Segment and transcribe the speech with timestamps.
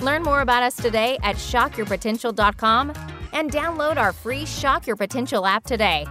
[0.00, 2.92] Learn more about us today at shockyourpotential.com
[3.32, 6.06] and download our free Shock Your Potential app today.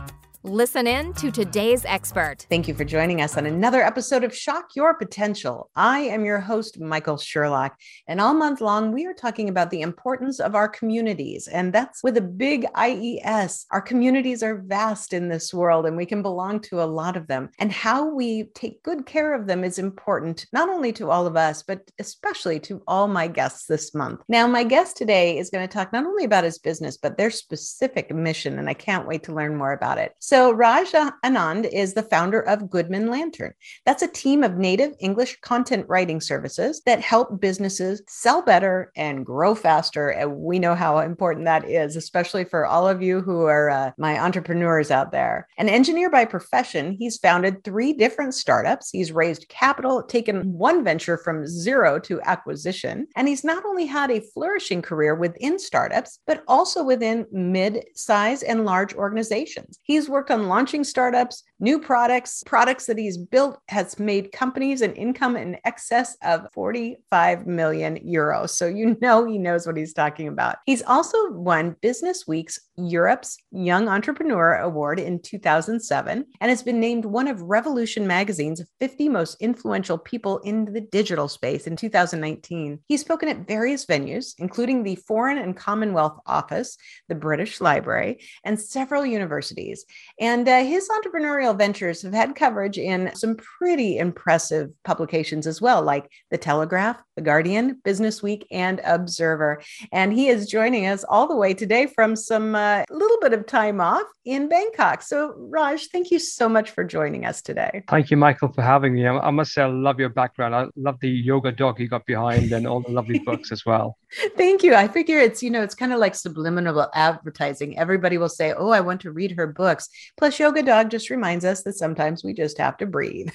[0.45, 2.45] Listen in to today's expert.
[2.49, 5.70] Thank you for joining us on another episode of Shock Your Potential.
[5.73, 7.79] I am your host, Michael Sherlock,
[8.09, 11.48] and all month long, we are talking about the importance of our communities.
[11.48, 13.67] And that's with a big IES.
[13.71, 17.27] Our communities are vast in this world, and we can belong to a lot of
[17.27, 17.49] them.
[17.57, 21.37] And how we take good care of them is important, not only to all of
[21.37, 24.20] us, but especially to all my guests this month.
[24.27, 27.31] Now, my guest today is going to talk not only about his business, but their
[27.31, 30.12] specific mission, and I can't wait to learn more about it.
[30.20, 30.91] So, Raj
[31.23, 33.53] Anand is the founder of Goodman Lantern.
[33.85, 39.23] That's a team of native English content writing services that help businesses sell better and
[39.23, 40.09] grow faster.
[40.09, 43.91] And we know how important that is, especially for all of you who are uh,
[43.99, 45.48] my entrepreneurs out there.
[45.59, 48.90] An engineer by profession, he's founded three different startups.
[48.90, 53.05] He's raised capital, taken one venture from zero to acquisition.
[53.15, 58.41] And he's not only had a flourishing career within startups, but also within mid size
[58.41, 59.77] and large organizations.
[59.84, 64.81] He's worked worked on launching startups, new products, products that he's built has made companies
[64.81, 68.50] an income in excess of 45 million euros.
[68.50, 70.57] So you know he knows what he's talking about.
[70.66, 77.06] He's also won Business Week's Europe's Young Entrepreneur Award in 2007 and has been named
[77.06, 82.79] one of Revolution magazine's 50 most influential people in the digital space in 2019.
[82.88, 86.78] He's spoken at various venues, including the Foreign and Commonwealth Office,
[87.09, 89.85] the British Library, and several universities.
[90.19, 95.81] And uh, his entrepreneurial ventures have had coverage in some pretty impressive publications as well,
[95.81, 99.62] like The Telegraph, The Guardian, Business Week, and Observer.
[99.91, 103.46] And he is joining us all the way today from some uh, little bit of
[103.46, 105.01] time off in Bangkok.
[105.01, 107.84] So, Raj, thank you so much for joining us today.
[107.90, 109.07] Thank you, Michael, for having me.
[109.07, 110.56] I must say, I love your background.
[110.56, 113.97] I love the yoga dog you got behind and all the lovely books as well.
[114.38, 114.75] Thank you.
[114.75, 117.78] I figure it's, you know, it's kind of like subliminal advertising.
[117.78, 119.90] Everybody will say, Oh, I want to read her books.
[120.18, 123.29] Plus, Yoga Dog just reminds us that sometimes we just have to breathe.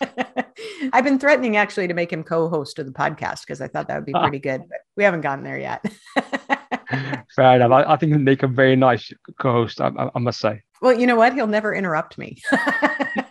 [0.92, 3.88] I've been threatening actually to make him co host of the podcast because I thought
[3.88, 4.20] that would be oh.
[4.20, 5.84] pretty good, but we haven't gotten there yet.
[7.36, 7.70] Fair enough.
[7.70, 9.10] I, I think he'll make a very nice
[9.40, 10.62] co host, I, I, I must say.
[10.82, 11.34] Well, you know what?
[11.34, 12.38] He'll never interrupt me.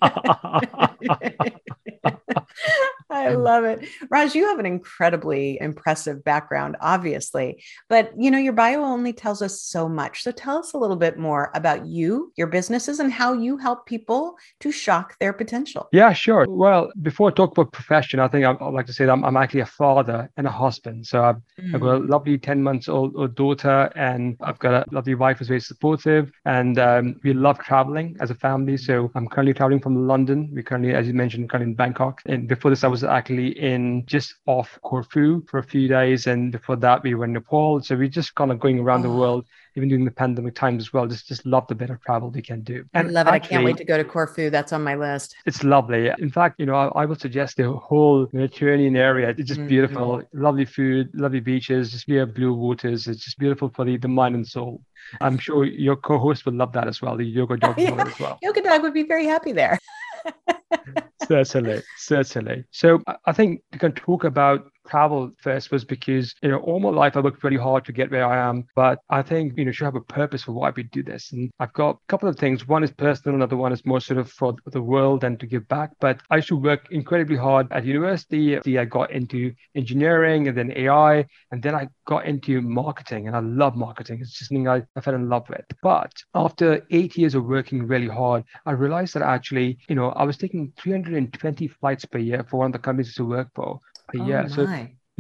[3.10, 3.88] I love it.
[4.10, 9.42] Raj, you have an incredibly impressive background, obviously, but you know, your bio only tells
[9.42, 10.24] us so much.
[10.24, 13.86] So tell us a little bit more about you, your businesses, and how you help
[13.88, 15.90] people to shock their potential.
[15.92, 16.46] Yeah, sure.
[16.48, 19.38] Well, before I talk about profession, I think I'd, like to say that I'm, I'm,
[19.38, 21.08] actually a father and a husband.
[21.08, 21.74] So I've, mm.
[21.74, 25.40] I've, got a lovely 10 months old, old, daughter, and I've got a lovely wife
[25.40, 28.78] who's very supportive, and um, we love traveling as a family.
[28.78, 30.50] So I'm currently traveling from London.
[30.54, 32.22] We currently, as you mentioned, currently in Bangkok.
[32.26, 36.52] And before this, I was actually in just off Corfu for a few days, and
[36.52, 37.82] before that we were in Nepal.
[37.82, 39.10] So we're just kind of going around oh.
[39.10, 39.46] the world,
[39.76, 41.08] even during the pandemic times as well.
[41.08, 42.86] Just just love the bit of travel we can do.
[42.94, 43.32] And I love it.
[43.32, 44.50] Actually, I can't wait to go to Corfu.
[44.50, 45.36] That's on my list.
[45.46, 46.12] It's lovely.
[46.20, 49.30] In fact, you know, I, I would suggest the whole Mediterranean area.
[49.30, 49.70] It's just mm-hmm.
[49.70, 50.24] beautiful.
[50.34, 53.08] Lovely food, lovely beaches, just clear blue waters.
[53.08, 54.82] It's just beautiful for the, the mind and soul.
[55.22, 57.18] I'm sure your co-host would love that as well.
[57.18, 57.96] The yoga dog yeah.
[57.96, 58.38] as well.
[58.42, 59.80] Yoga dog would be very happy there.
[61.30, 62.66] certainly, certainly.
[62.72, 66.90] So I think we can talk about travel first was because, you know, all my
[66.90, 68.66] life I worked really hard to get where I am.
[68.76, 71.32] But I think, you know, should have a purpose for why we do this.
[71.32, 72.68] And I've got a couple of things.
[72.68, 75.68] One is personal, another one is more sort of for the world and to give
[75.68, 75.92] back.
[76.00, 78.58] But I used to work incredibly hard at university.
[78.78, 81.26] I got into engineering and then AI.
[81.52, 84.20] And then I got into marketing and I love marketing.
[84.22, 85.66] It's just something I, I fell in love with.
[85.82, 90.24] But after eight years of working really hard, I realized that actually, you know, I
[90.24, 93.80] was taking 320 flights per year for one of the companies to work for
[94.10, 94.48] per oh.
[94.48, 94.66] So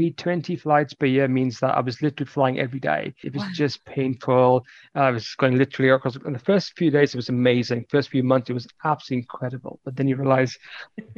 [0.10, 3.14] 20 flights per year means that I was literally flying every day.
[3.22, 3.50] It was wow.
[3.54, 4.66] just painful.
[4.96, 6.16] I was going literally across.
[6.16, 7.86] In the first few days, it was amazing.
[7.90, 9.80] First few months, it was absolutely incredible.
[9.84, 10.58] But then you realize,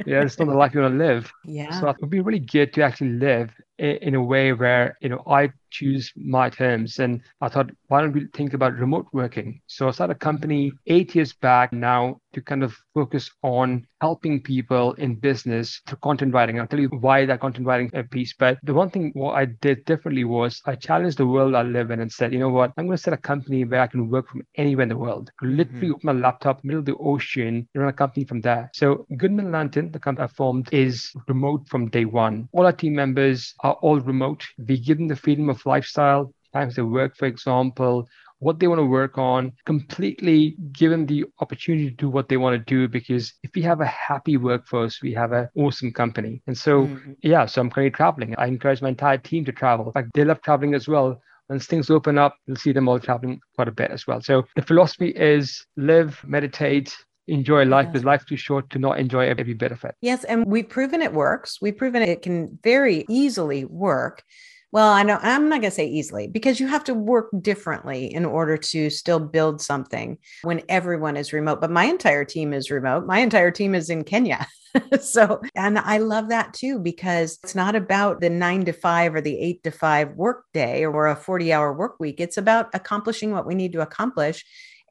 [0.04, 1.32] yeah, it's not the life you want to live.
[1.44, 1.78] Yeah.
[1.78, 5.22] So it would be really good to actually live in a way where you know
[5.26, 6.98] I choose my terms.
[6.98, 9.60] And I thought, why don't we think about remote working?
[9.66, 14.40] So I started a company eight years back now to kind of focus on helping
[14.40, 16.60] people in business through content writing.
[16.60, 18.34] I'll tell you why that content writing piece.
[18.38, 21.90] But the one thing what I did differently was I challenged the world I live
[21.90, 24.08] in and said, you know what, I'm going to set a company where I can
[24.10, 25.30] work from anywhere in the world.
[25.40, 25.94] Literally mm-hmm.
[25.94, 28.70] open my laptop, middle of the ocean, run a company from there.
[28.74, 32.48] So Goodman Lantern, the company I formed, is remote from day one.
[32.52, 34.44] All our team members are all remote.
[34.58, 38.80] We give them the freedom of lifestyle, times they work, for example, what they want
[38.80, 42.88] to work on, completely given the opportunity to do what they want to do.
[42.88, 46.42] Because if we have a happy workforce, we have an awesome company.
[46.48, 47.12] And so, mm-hmm.
[47.22, 48.34] yeah, so I'm currently traveling.
[48.38, 49.86] I encourage my entire team to travel.
[49.86, 51.20] In fact, they love traveling as well.
[51.48, 54.20] Once things open up, you'll see them all traveling quite a bit as well.
[54.20, 56.96] So the philosophy is live, meditate,
[57.28, 59.94] enjoy life because life's too short to not enjoy every bit of it.
[60.00, 60.24] Yes.
[60.24, 61.58] And we've proven it works.
[61.60, 64.22] We've proven it can very easily work.
[64.72, 68.12] Well, I know I'm not going to say easily because you have to work differently
[68.12, 71.60] in order to still build something when everyone is remote.
[71.60, 73.06] But my entire team is remote.
[73.06, 74.46] My entire team is in Kenya.
[75.02, 79.20] so, and I love that too because it's not about the nine to five or
[79.20, 82.18] the eight to five work day or a 40 hour work week.
[82.18, 84.42] It's about accomplishing what we need to accomplish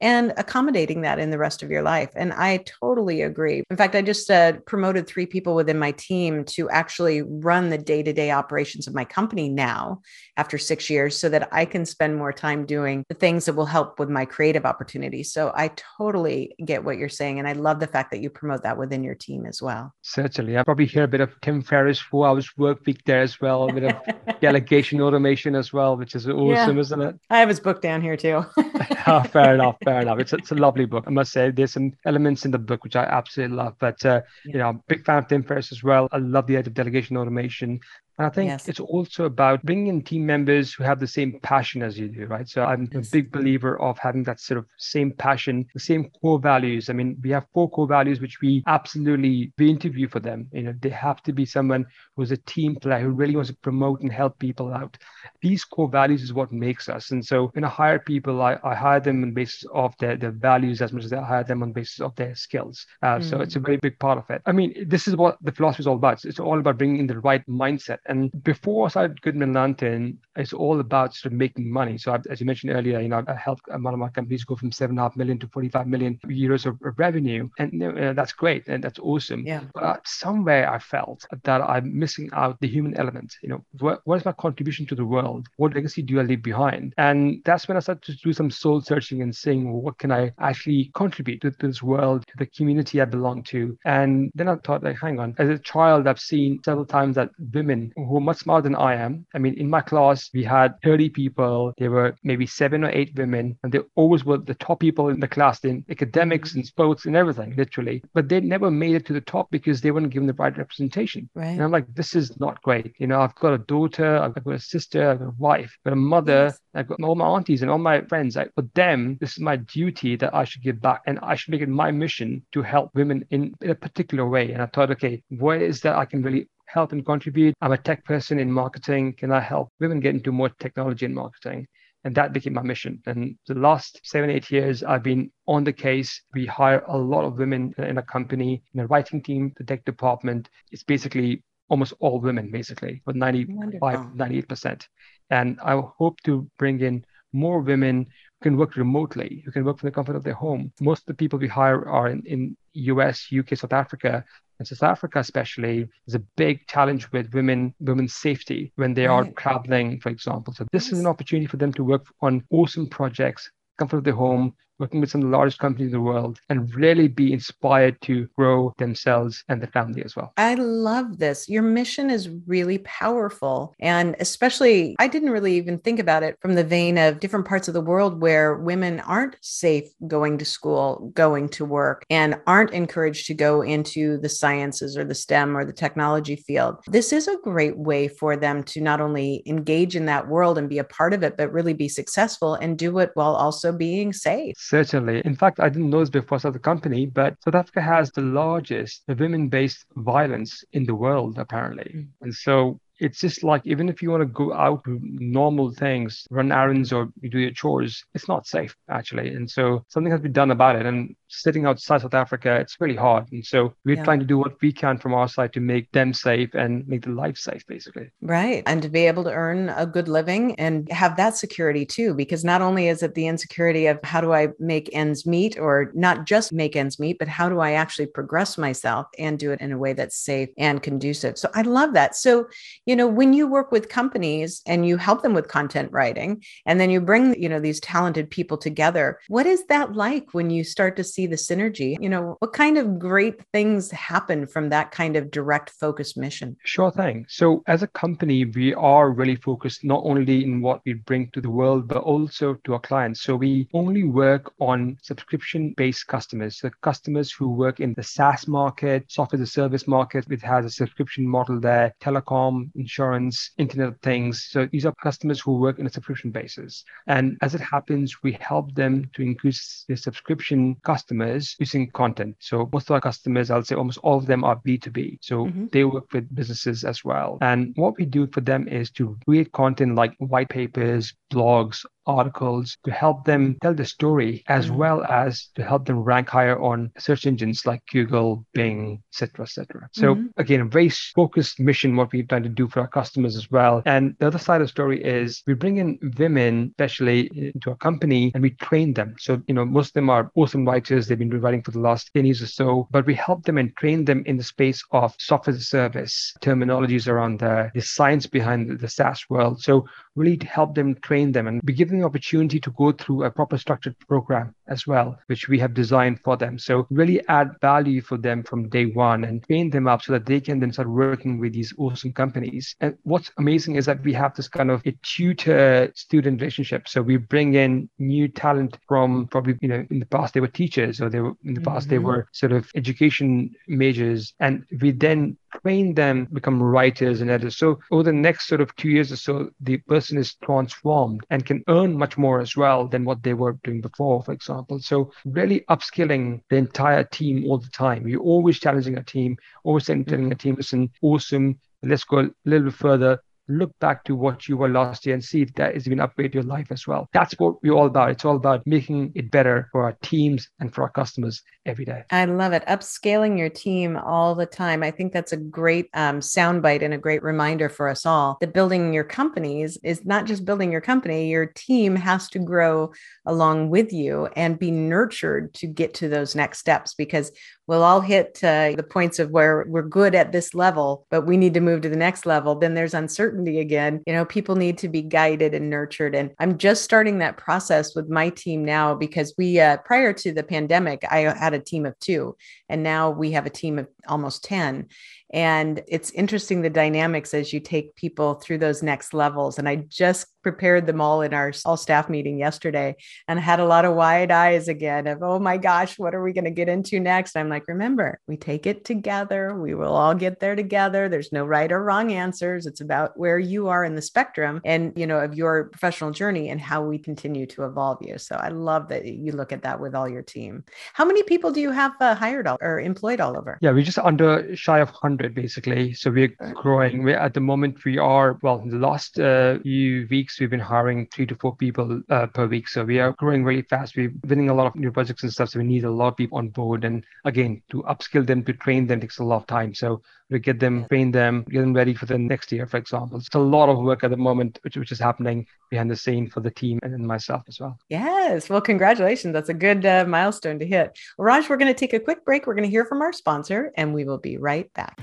[0.02, 2.10] and accommodating that in the rest of your life.
[2.16, 3.62] And I totally agree.
[3.70, 7.78] In fact, I just uh, promoted three people within my team to actually run the
[7.78, 10.02] day to day operations of my company now
[10.36, 13.64] after six years so that I can spend more time doing the things that will
[13.64, 15.32] help with my creative opportunities.
[15.32, 17.38] So I totally get what you're saying.
[17.38, 19.94] And I love the fact that you promote that within your team as well.
[20.02, 20.58] Certainly.
[20.58, 23.70] I probably hear a bit of Tim Ferriss, four hours work week there as well,
[23.70, 26.80] a bit of delegation automation as well, which is awesome, yeah.
[26.80, 27.20] isn't it?
[27.30, 28.44] I have his book down here too.
[29.06, 29.76] oh, fair enough.
[29.84, 30.18] Fair enough.
[30.18, 31.04] It's, it's a lovely book.
[31.06, 33.74] I must say, there's some elements in the book which I absolutely love.
[33.78, 34.52] But, uh, yeah.
[34.52, 36.08] you know, I'm a big fan of Tim Ferriss as well.
[36.12, 37.80] I love the art of delegation automation.
[38.18, 38.68] And I think yes.
[38.68, 42.26] it's also about bringing in team members who have the same passion as you do,
[42.26, 42.48] right?
[42.48, 43.08] So I'm yes.
[43.08, 46.90] a big believer of having that sort of same passion, the same core values.
[46.90, 50.48] I mean, we have four core values which we absolutely we interview for them.
[50.52, 51.86] You know, they have to be someone
[52.16, 54.98] who's a team player who really wants to promote and help people out.
[55.40, 57.10] These core values is what makes us.
[57.10, 60.32] And so when I hire people, I, I hire them on basis of their, their
[60.32, 62.86] values as much as I hire them on basis of their skills.
[63.02, 63.24] Uh, mm.
[63.24, 64.42] So it's a very big part of it.
[64.46, 66.24] I mean, this is what the philosophy is all about.
[66.24, 70.52] It's all about bringing in the right mindset and before I started Goodman Lantern, it's
[70.52, 71.98] all about sort of making money.
[71.98, 74.56] So, I've, as you mentioned earlier, you know, I helped one of my companies go
[74.56, 77.48] from seven and a half million to 45 million euros of, of revenue.
[77.58, 78.68] And you know, that's great.
[78.68, 79.46] And that's awesome.
[79.46, 79.62] Yeah.
[79.74, 83.36] But somewhere I felt that I'm missing out the human element.
[83.42, 85.48] You know, what, what is my contribution to the world?
[85.56, 86.94] What legacy do I leave behind?
[86.98, 90.10] And that's when I started to do some soul searching and saying, well, what can
[90.10, 93.76] I actually contribute to, to this world, to the community I belong to?
[93.84, 97.30] And then I thought, like, hang on, as a child, I've seen several times that
[97.52, 99.26] women who are much smarter than I am.
[99.34, 101.72] I mean, in my class, we had 30 people.
[101.78, 105.20] There were maybe seven or eight women, and they always were the top people in
[105.20, 108.02] the class in academics and sports and everything, literally.
[108.14, 111.28] But they never made it to the top because they weren't given the right representation.
[111.34, 111.46] Right.
[111.46, 112.94] And I'm like, this is not great.
[112.98, 115.90] You know, I've got a daughter, I've got a sister, I've got a wife, I've
[115.90, 116.60] got a mother, yes.
[116.74, 118.36] I've got all my aunties and all my friends.
[118.36, 121.52] Like, for them, this is my duty that I should give back, and I should
[121.52, 124.52] make it my mission to help women in, in a particular way.
[124.52, 127.54] And I thought, okay, where is that I can really help and contribute.
[127.60, 129.14] I'm a tech person in marketing.
[129.14, 131.66] Can I help women get into more technology and marketing?
[132.04, 133.00] And that became my mission.
[133.06, 136.20] And the last seven, eight years, I've been on the case.
[136.34, 139.84] We hire a lot of women in a company, in a writing team, the tech
[139.84, 140.48] department.
[140.72, 144.10] It's basically almost all women, basically, but 95, Wonderful.
[144.16, 144.86] 98%.
[145.30, 148.06] And I hope to bring in more women
[148.40, 150.72] who can work remotely, who can work from the comfort of their home.
[150.80, 154.24] Most of the people we hire are in, in US, UK, South Africa,
[154.70, 159.26] in South Africa, especially, is a big challenge with women, women's safety when they right.
[159.28, 160.54] are traveling, for example.
[160.54, 160.92] So this yes.
[160.92, 165.00] is an opportunity for them to work on awesome projects, comfort of their home, working
[165.00, 168.74] with some of the largest companies in the world and really be inspired to grow
[168.78, 170.32] themselves and the family as well.
[170.36, 171.48] I love this.
[171.48, 173.74] Your mission is really powerful.
[173.78, 177.68] And especially, I didn't really even think about it from the vein of different parts
[177.68, 182.72] of the world where women aren't safe going to school, going to work, and aren't
[182.72, 186.78] encouraged to go into the sciences or the STEM or the technology field.
[186.88, 190.68] This is a great way for them to not only engage in that world and
[190.68, 194.12] be a part of it, but really be successful and do it while also being
[194.12, 194.56] safe.
[194.72, 195.20] Certainly.
[195.26, 198.10] In fact, I didn't know this before I started the company, but South Africa has
[198.10, 201.92] the largest women based violence in the world, apparently.
[201.94, 202.06] Mm.
[202.22, 206.24] And so it's just like even if you want to go out to normal things,
[206.30, 209.34] run errands or do your chores, it's not safe actually.
[209.34, 210.86] And so something has to be done about it.
[210.86, 213.30] And sitting outside South Africa, it's really hard.
[213.32, 214.04] And so we're yeah.
[214.04, 217.02] trying to do what we can from our side to make them safe and make
[217.02, 218.08] the life safe, basically.
[218.20, 218.62] Right.
[218.66, 222.44] And to be able to earn a good living and have that security too, because
[222.44, 226.26] not only is it the insecurity of how do I make ends meet or not
[226.26, 229.72] just make ends meet, but how do I actually progress myself and do it in
[229.72, 231.36] a way that's safe and conducive.
[231.36, 232.14] So I love that.
[232.14, 232.46] So,
[232.86, 236.80] you know, when you work with companies and you help them with content writing and
[236.80, 240.64] then you bring, you know, these talented people together, what is that like when you
[240.64, 241.96] start to see the synergy.
[242.00, 246.56] You know, what kind of great things happen from that kind of direct focus mission?
[246.64, 247.26] Sure thing.
[247.28, 251.40] So, as a company, we are really focused not only in what we bring to
[251.40, 253.22] the world, but also to our clients.
[253.22, 258.48] So, we only work on subscription based customers, the customers who work in the SaaS
[258.48, 263.88] market, software as a service market, which has a subscription model there, telecom, insurance, Internet
[263.88, 264.48] of Things.
[264.50, 266.84] So, these are customers who work in a subscription basis.
[267.06, 272.36] And as it happens, we help them to increase their subscription customers customers using content.
[272.40, 275.18] So most of our customers, I'll say almost all of them are B2B.
[275.20, 275.66] So mm-hmm.
[275.72, 277.38] they work with businesses as well.
[277.40, 282.76] And what we do for them is to create content like white papers, blogs, articles
[282.84, 284.76] to help them tell the story as mm-hmm.
[284.76, 289.88] well as to help them rank higher on search engines like Google, Bing, etc., etc.
[289.92, 290.26] So mm-hmm.
[290.36, 293.82] again, a very focused mission what we're trying to do for our customers as well.
[293.86, 297.76] And the other side of the story is we bring in women, especially into our
[297.76, 299.14] company, and we train them.
[299.18, 301.06] So you know, most of them are awesome writers.
[301.06, 303.74] They've been writing for the last 10 years or so, but we help them and
[303.76, 308.26] train them in the space of software as a service, terminologies around the, the science
[308.26, 309.60] behind the SaaS world.
[309.60, 313.30] So really to help them train them and be the opportunity to go through a
[313.30, 316.58] proper structured program as well, which we have designed for them.
[316.58, 320.26] So really add value for them from day one and train them up so that
[320.26, 322.74] they can then start working with these awesome companies.
[322.80, 326.88] And what's amazing is that we have this kind of a tutor student relationship.
[326.88, 330.48] So we bring in new talent from probably, you know, in the past they were
[330.48, 331.94] teachers or they were in the past mm-hmm.
[331.94, 334.34] they were sort of education majors.
[334.40, 337.56] And we then train them become writers and editors.
[337.56, 341.44] So over the next sort of two years or so, the person is transformed and
[341.44, 344.78] can earn much more as well than what they were doing before, for example.
[344.80, 348.06] So really upskilling the entire team all the time.
[348.08, 350.06] You're always challenging a team, always mm.
[350.06, 351.58] telling a team, listen, awesome.
[351.82, 355.24] Let's go a little bit further look back to what you were last year and
[355.24, 357.08] see if that is even upgrade your life as well.
[357.12, 358.10] That's what we're all about.
[358.10, 362.04] It's all about making it better for our teams and for our customers every day.
[362.10, 362.64] I love it.
[362.66, 364.82] Upscaling your team all the time.
[364.82, 368.54] I think that's a great um, soundbite and a great reminder for us all that
[368.54, 371.28] building your companies is not just building your company.
[371.28, 372.92] Your team has to grow
[373.26, 377.32] along with you and be nurtured to get to those next steps because
[377.66, 381.36] we'll all hit uh, the points of where we're good at this level, but we
[381.36, 382.54] need to move to the next level.
[382.54, 384.02] Then there's uncertainty again.
[384.06, 386.14] You know, people need to be guided and nurtured.
[386.14, 390.32] And I'm just starting that process with my team now because we, uh, prior to
[390.32, 392.36] the pandemic, I had a team of two,
[392.68, 394.88] and now we have a team of almost 10.
[395.32, 399.58] And it's interesting the dynamics as you take people through those next levels.
[399.58, 402.96] And I just prepared them all in our all staff meeting yesterday
[403.28, 406.32] and had a lot of wide eyes again of, oh my gosh, what are we
[406.32, 407.36] going to get into next?
[407.36, 409.54] I'm like, remember, we take it together.
[409.54, 411.08] We will all get there together.
[411.08, 412.66] There's no right or wrong answers.
[412.66, 416.50] It's about where you are in the spectrum and, you know, of your professional journey
[416.50, 418.18] and how we continue to evolve you.
[418.18, 420.64] So I love that you look at that with all your team.
[420.94, 423.58] How many people do you have uh, hired all, or employed all over?
[423.60, 425.94] Yeah, we're just under shy of 100 basically.
[425.94, 427.02] So we're growing.
[427.02, 430.60] We, at the moment, we are, well, in the last uh, few weeks, we've been
[430.60, 432.68] hiring three to four people uh, per week.
[432.68, 433.96] So we are growing really fast.
[433.96, 435.50] We're winning a lot of new projects and stuff.
[435.50, 436.84] So we need a lot of people on board.
[436.84, 439.74] And again, to upskill them, to train them takes a lot of time.
[439.74, 443.18] So we get them, train them, get them ready for the next year, for example.
[443.18, 446.28] It's a lot of work at the moment, which, which is happening behind the scene
[446.28, 447.78] for the team and myself as well.
[447.88, 448.48] Yes.
[448.48, 449.32] Well, congratulations.
[449.34, 450.98] That's a good uh, milestone to hit.
[451.18, 452.46] Well, Raj, we're going to take a quick break.
[452.46, 455.00] We're going to hear from our sponsor and we will be right back.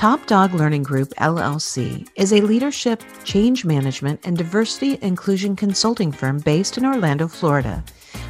[0.00, 6.38] Top Dog Learning Group LLC is a leadership, change management, and diversity inclusion consulting firm
[6.38, 7.84] based in Orlando, Florida,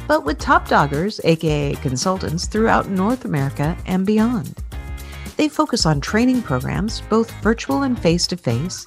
[0.05, 4.53] but with top doggers, aka consultants, throughout North America and beyond.
[5.37, 8.85] They focus on training programs, both virtual and face to face,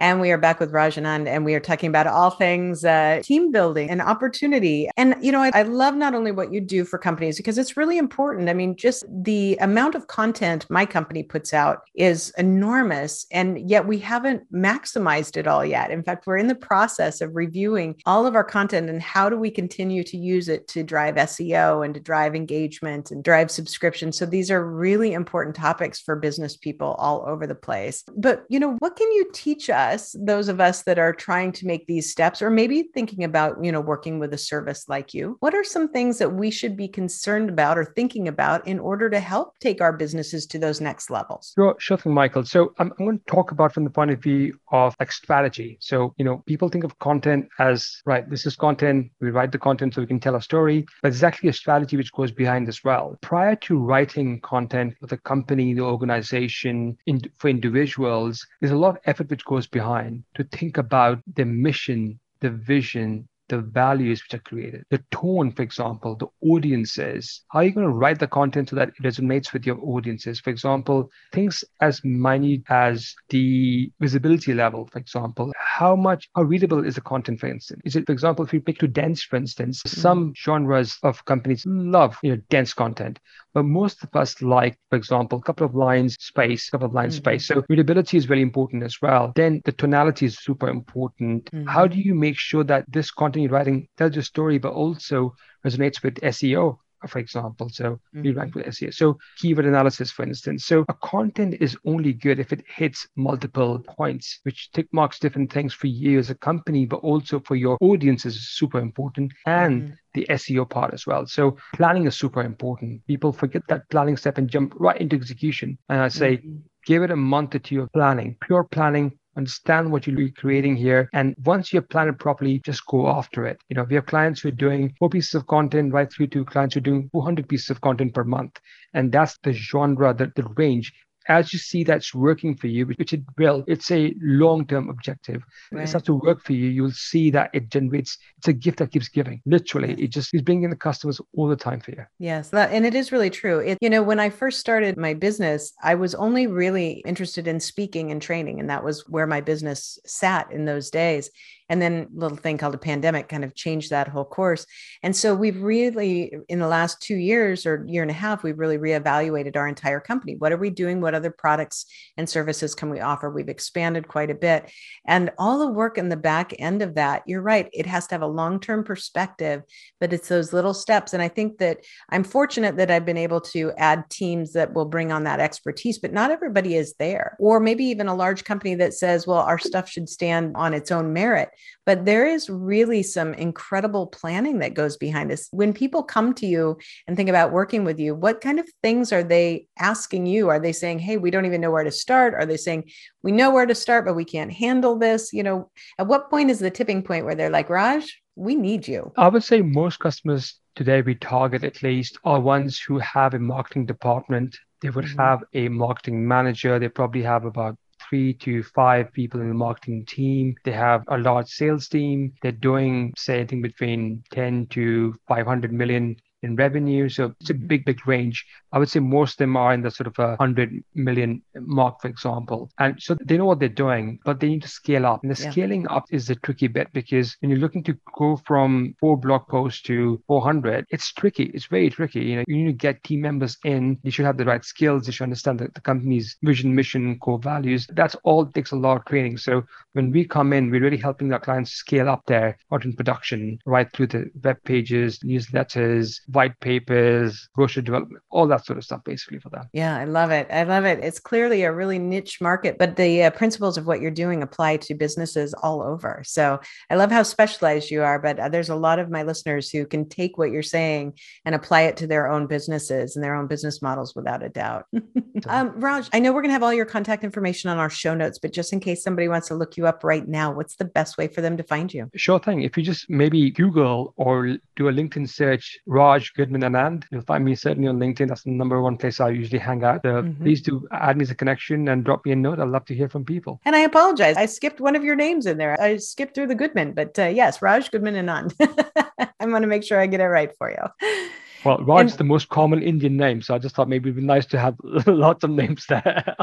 [0.00, 3.20] And we are back with Raj Anand, and we are talking about all things uh,
[3.22, 4.88] team building and opportunity.
[4.96, 7.76] And, you know, I, I, love not only what you do for companies because it's
[7.76, 8.48] really important.
[8.48, 13.26] I mean, just the amount of content my company puts out is enormous.
[13.30, 15.90] And yet we haven't maximized it all yet.
[15.90, 19.36] In fact, we're in the process of reviewing all of our content and how do
[19.36, 24.12] we continue to use it to drive SEO and to drive engagement and drive subscription.
[24.12, 28.02] So these are really important topics for business people all over the place.
[28.16, 29.89] But, you know, what can you teach us?
[29.90, 33.62] Us, those of us that are trying to make these steps, or maybe thinking about,
[33.64, 36.76] you know, working with a service like you, what are some things that we should
[36.76, 40.80] be concerned about or thinking about in order to help take our businesses to those
[40.80, 41.52] next levels?
[41.54, 42.44] Sure, sure thing, Michael.
[42.44, 45.78] So I'm, I'm going to talk about from the point of view of like strategy.
[45.80, 49.58] So, you know, people think of content as, right, this is content, we write the
[49.58, 52.68] content so we can tell a story, but it's actually a strategy which goes behind
[52.68, 53.18] as well.
[53.20, 58.90] Prior to writing content for the company, the organization, in, for individuals, there's a lot
[58.96, 64.22] of effort which goes behind behind to think about the mission, the vision, the values
[64.22, 67.42] which are created, the tone, for example, the audiences.
[67.48, 70.38] How are you going to write the content so that it resonates with your audiences?
[70.38, 76.86] For example, things as minute as the visibility level, for example, how much, how readable
[76.86, 77.82] is the content, for instance?
[77.84, 80.00] Is it, for example, if you pick to dense, for instance, mm-hmm.
[80.00, 83.18] some genres of companies love you know dense content,
[83.54, 86.94] but most of us like, for example, a couple of lines space, a couple of
[86.94, 87.24] lines mm-hmm.
[87.24, 87.46] space.
[87.46, 89.32] So readability is very important as well.
[89.34, 91.46] Then the tonality is super important.
[91.46, 91.68] Mm-hmm.
[91.68, 95.34] How do you make sure that this content you're writing tells your story, but also
[95.66, 96.78] resonates with SEO,
[97.08, 97.68] for example.
[97.70, 98.22] So mm-hmm.
[98.22, 98.92] we rank with SEO.
[98.92, 100.66] So keyword analysis, for instance.
[100.66, 105.52] So a content is only good if it hits multiple points, which tick marks different
[105.52, 109.32] things for you as a company, but also for your audience is super important.
[109.46, 109.94] And mm-hmm.
[110.14, 111.26] the SEO part as well.
[111.26, 113.06] So planning is super important.
[113.06, 115.78] People forget that planning step and jump right into execution.
[115.88, 116.56] And I say, mm-hmm.
[116.86, 121.08] give it a month or two of planning, pure planning, understand what you're creating here.
[121.12, 123.60] And once you planned it properly, just go after it.
[123.68, 126.44] You know, we have clients who are doing four pieces of content right through to
[126.44, 128.58] clients who are doing 400 pieces of content per month.
[128.94, 130.92] And that's the genre, the, the range
[131.28, 135.42] as you see that's working for you, which it will, it's a long term objective.
[135.70, 135.84] Right.
[135.84, 136.68] It starts to work for you.
[136.68, 139.40] You'll see that it generates, it's a gift that keeps giving.
[139.46, 142.04] Literally, it just is bringing the customers all the time for you.
[142.18, 142.50] Yes.
[142.50, 143.58] That, and it is really true.
[143.58, 147.60] It, you know, when I first started my business, I was only really interested in
[147.60, 148.60] speaking and training.
[148.60, 151.30] And that was where my business sat in those days.
[151.70, 154.66] And then little thing called a pandemic kind of changed that whole course.
[155.02, 158.58] And so we've really, in the last two years or year and a half, we've
[158.58, 160.34] really reevaluated our entire company.
[160.36, 161.00] What are we doing?
[161.00, 163.30] What other products and services can we offer?
[163.30, 164.70] We've expanded quite a bit.
[165.06, 168.16] And all the work in the back end of that, you're right, it has to
[168.16, 169.62] have a long term perspective,
[170.00, 171.14] but it's those little steps.
[171.14, 174.86] And I think that I'm fortunate that I've been able to add teams that will
[174.86, 177.36] bring on that expertise, but not everybody is there.
[177.38, 180.90] Or maybe even a large company that says, well, our stuff should stand on its
[180.90, 181.50] own merit.
[181.86, 185.48] But there is really some incredible planning that goes behind this.
[185.50, 189.12] When people come to you and think about working with you, what kind of things
[189.12, 190.48] are they asking you?
[190.48, 192.34] Are they saying, hey, we don't even know where to start?
[192.34, 192.90] Are they saying,
[193.22, 195.32] we know where to start, but we can't handle this?
[195.32, 198.86] You know, at what point is the tipping point where they're like, Raj, we need
[198.86, 199.12] you?
[199.16, 203.38] I would say most customers today we target at least are ones who have a
[203.38, 204.56] marketing department.
[204.80, 205.20] They would mm-hmm.
[205.20, 206.78] have a marketing manager.
[206.78, 207.76] They probably have about
[208.10, 210.56] three to five people in the marketing team.
[210.64, 212.34] They have a large sales team.
[212.42, 217.08] They're doing, say, anything between 10 to 500 million in revenue.
[217.08, 217.66] So it's a mm-hmm.
[217.66, 218.46] big, big range.
[218.72, 222.00] I would say most of them are in the sort of a hundred million mark,
[222.00, 222.70] for example.
[222.78, 225.22] And so they know what they're doing, but they need to scale up.
[225.22, 225.50] And the yeah.
[225.50, 229.46] scaling up is the tricky bit because when you're looking to go from four blog
[229.48, 231.50] posts to 400, it's tricky.
[231.54, 232.20] It's very tricky.
[232.20, 233.98] You know, you need to get team members in.
[234.02, 235.06] You should have the right skills.
[235.06, 237.86] You should understand the, the company's vision, mission, core values.
[237.90, 239.38] That's all takes a lot of training.
[239.38, 243.58] So when we come in, we're really helping our clients scale up their content production
[243.66, 249.02] right through the web pages, newsletters, white papers, brochure development, all that sort of stuff,
[249.04, 249.68] basically for them.
[249.72, 250.46] Yeah, I love it.
[250.50, 251.00] I love it.
[251.02, 254.78] It's clearly a really niche market, but the uh, principles of what you're doing apply
[254.78, 256.22] to businesses all over.
[256.24, 259.70] So I love how specialized you are, but uh, there's a lot of my listeners
[259.70, 261.14] who can take what you're saying
[261.44, 264.86] and apply it to their own businesses and their own business models without a doubt.
[265.46, 268.14] um, Raj, I know we're going to have all your contact information on our show
[268.14, 270.84] notes, but just in case somebody wants to look you up right now, what's the
[270.84, 272.10] best way for them to find you?
[272.16, 272.62] Sure thing.
[272.62, 277.22] If you just maybe Google or do a LinkedIn search, Raj Goodman and Anand, you'll
[277.22, 278.28] find me certainly on LinkedIn.
[278.28, 280.02] That's the number one place I usually hang out.
[280.02, 280.42] So mm-hmm.
[280.42, 282.60] please do add me as a connection and drop me a note.
[282.60, 283.60] I'd love to hear from people.
[283.64, 284.36] And I apologize.
[284.36, 285.80] I skipped one of your names in there.
[285.80, 288.54] I skipped through the Goodman, but uh, yes, Raj Goodman and Anand.
[289.40, 291.28] I want to make sure I get it right for you.
[291.64, 294.26] Well, Raj is the most common Indian name, so I just thought maybe it'd be
[294.26, 296.36] nice to have lots of names there.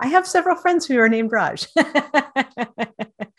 [0.00, 1.66] I have several friends who are named Raj.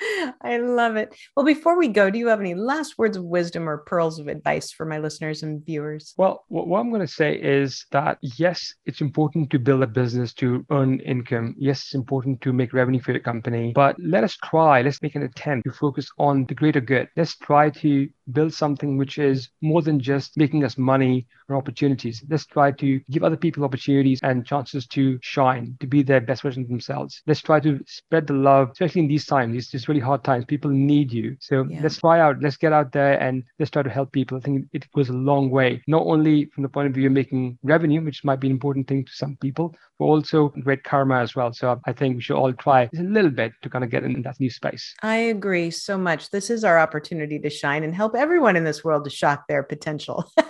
[0.42, 1.16] I love it.
[1.36, 4.28] Well, before we go, do you have any last words of wisdom or pearls of
[4.28, 6.14] advice for my listeners and viewers?
[6.18, 10.34] Well, what I'm going to say is that yes, it's important to build a business
[10.36, 11.56] to earn income.
[11.58, 15.16] Yes, it's important to make revenue for your company, but let us try, let's make
[15.16, 17.08] an attempt to focus on the greater good.
[17.16, 22.24] Let's try to build something which is more than just making us money or opportunities.
[22.30, 26.42] Let's try to give other people opportunities and chances to shine, to be their best
[26.42, 27.22] version of themselves.
[27.28, 29.58] Let's try to spread the love, especially in these times.
[29.58, 30.46] It's just really hard times.
[30.46, 31.36] People need you.
[31.40, 31.82] So yeah.
[31.82, 34.38] let's try out, let's get out there and let's try to help people.
[34.38, 37.14] I think it goes a long way, not only from the point of view of
[37.14, 41.20] making revenue, which might be an important thing to some people, but also great karma
[41.20, 41.54] as well.
[41.54, 44.22] So I think we should all try a little bit to kind of get in
[44.24, 44.94] that new space.
[45.02, 46.30] I agree so much.
[46.30, 49.64] This is our opportunity to shine and help everyone in this world to shock their
[49.64, 50.32] potential.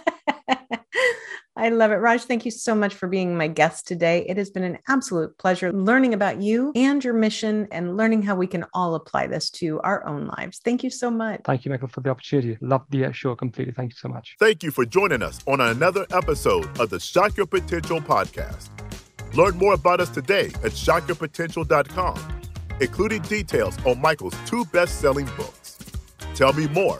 [1.55, 1.97] I love it.
[1.97, 4.25] Raj, thank you so much for being my guest today.
[4.27, 8.35] It has been an absolute pleasure learning about you and your mission and learning how
[8.35, 10.59] we can all apply this to our own lives.
[10.65, 11.41] Thank you so much.
[11.45, 12.57] Thank you, Michael, for the opportunity.
[12.59, 13.71] Love the uh, show completely.
[13.71, 14.35] Thank you so much.
[14.39, 18.69] Thank you for joining us on another episode of the Shock Your Potential podcast.
[19.35, 22.41] Learn more about us today at shockyourpotential.com,
[22.81, 25.77] including details on Michael's two best selling books.
[26.33, 26.99] Tell me more